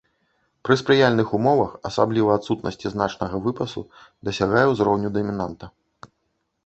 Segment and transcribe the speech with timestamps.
[0.67, 3.85] Пры спрыяльных умовах, асабліва адсутнасці значнага выпасу,
[4.31, 5.65] дасягае ўзроўню дамінанта.